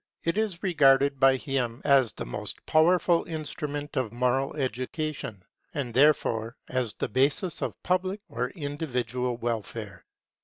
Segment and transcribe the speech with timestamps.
[0.23, 5.43] It is regarded by him as the most powerful instrument of moral education;
[5.75, 10.03] and therefore as the basis of public or individual welfare.